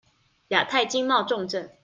[0.49, 1.69] 亞太經貿重鎮